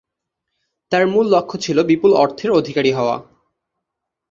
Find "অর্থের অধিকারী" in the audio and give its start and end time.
2.13-2.91